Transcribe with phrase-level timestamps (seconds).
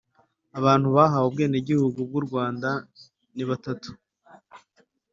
[0.59, 2.69] Abantu bahawe Ubwenegihugu bw’ u Rwanda
[3.35, 3.89] nibatatu